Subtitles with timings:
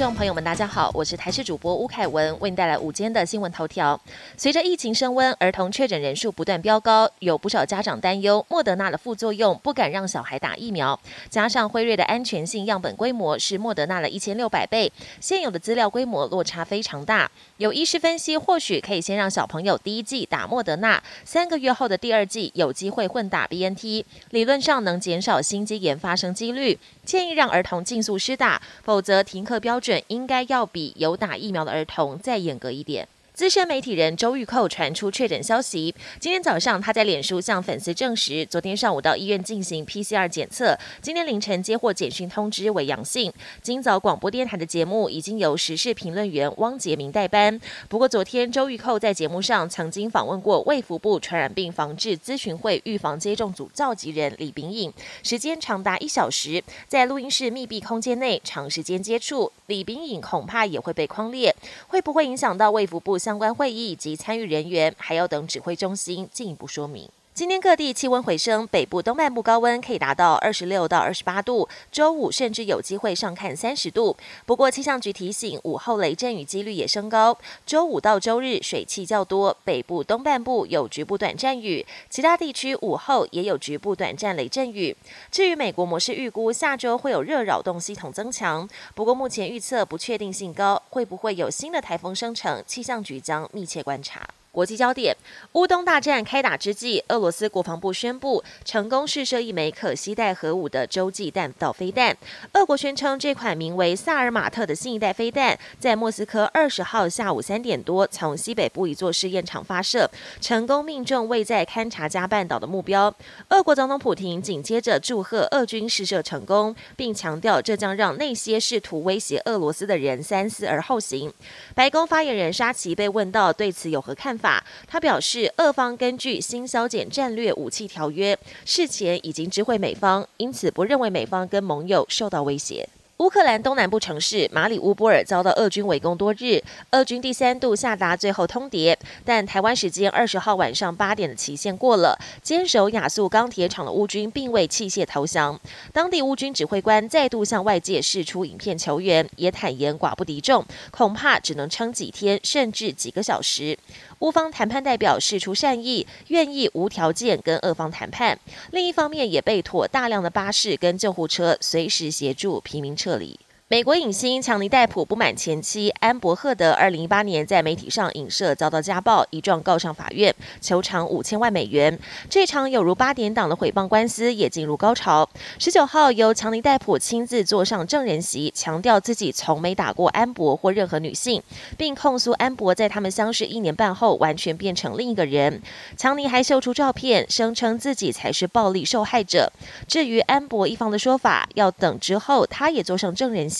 [0.00, 4.00] 众朋友们，大家好，我是台视主播吴凯文，为您带来午间的新闻头条。
[4.34, 10.98] 随着疫情升温，儿童确诊人数不断飙高，有不少家长担忧莫德纳的副作用，不敢让小孩打疫苗。
[11.28, 14.90] 加上辉瑞的安全性样本规模是莫德纳的一千六百倍，
[15.20, 17.30] 现有的资料规模落差非常大。
[17.58, 26.78] 有医师分析，或许可以先让小朋友第一季打莫德纳，三个月后的第二季有机会混打 BNT，理论上能减少心肌炎发生几率。
[27.04, 33.08] 建议让儿童尽速施打，否则停课标准应该要比有打疫苗的儿童再严格一点。
[33.40, 35.94] 资深媒体人周玉蔻传出确诊消息。
[36.18, 43.32] 今天早上，他在脸书向粉丝证实，昨天上午到医院进行 PCR 检测，今天凌晨接获简讯通知为阳性。
[43.62, 47.58] 今早广播电台的节目已经由时事评论员汪杰明代班。
[47.88, 61.56] 不过，昨天周玉蔻在节目上曾经访问过卫福部传染病防治咨询会预防接种组召集人李炳颖，时间长达一小时，在录音室密闭空间内长时间接触，李炳颖恐怕也会被框列，
[61.88, 63.18] 会不会影响到卫福部？
[63.30, 67.08] 相关会议以及参与人员还要等指挥中心进一步说明。
[67.40, 74.14] 今天各地气温回升，北部东半部高温可以达到二十六到二十八度，周五甚至有机会上看三十度。
[74.44, 77.38] 不过气象局提醒，午后雷阵雨几率也升高。
[77.64, 84.94] 周五到周日水汽较多，北部东半部有局部短暂雨，其他地区午后也有局部短暂雷阵雨。
[85.30, 92.62] 至于美国模式预估，下周会有热扰动系统增强，不过目前预测不确定性高，会不会有新的台风生成？
[92.66, 94.28] 气象局将密切观察。
[94.52, 95.16] 国际焦点：
[95.52, 102.16] 乌东大战开打之际，俄罗斯国防部宣布成功试射一枚可携带核武的洲际弹道飞弹。
[102.54, 113.14] 俄国宣称，这款名为“萨尔马特”的新一代飞弹，在莫斯科二十号下午三点多从西北部一座试验场发射，成功命中位在勘察加半岛的目标。
[113.50, 121.32] 俄国总统普京紧接着祝贺俄军试射成功，并强调这将让那些试图威胁俄罗斯的人三思而后行。
[121.72, 124.39] 白宫发言人沙奇被问到对此有何看法？
[124.40, 132.88] 法，他表示，俄方根据新削减战略武器条约，事前已经知会美方，因此不认为美方跟盟友受到威胁。
[133.20, 145.60] 乌克兰东南部城市马里乌波尔遭到俄军围攻多日，俄军第三度下达最后通牒，但台湾时间二十号晚上八点的期限过了，坚守亚速钢铁厂的乌军并未弃械投降。
[145.92, 153.78] 当地乌军指挥官再度向外界释出影片求援，也坦言寡不敌众，恐怕只能撑几天，甚至几个小时。
[154.20, 158.38] 乌方谈判代表示出善意，愿意无条件跟俄方谈判。
[158.70, 171.96] 另一方面，也被妥大量的巴士跟救护车，随时协助平民车这里美国影星强尼戴普不满前妻安伯赫德二零一八年在媒体上影射遭到家暴，一状告上法院，求偿五千万美元。
[172.28, 175.30] 这场有如八点档的诽谤官司也进入高潮。
[175.60, 181.40] 十九号由强尼戴普亲自坐上证人席，强调自己从没打过安博或任何女性，
[181.76, 185.62] 并控诉安博在他们相识一年半后完全变成另一个人。
[185.96, 189.52] 强尼还秀出照片，声称自己才是暴力受害者。
[189.86, 193.59] 至于安博一方的说法，要等之后他也坐上证人席。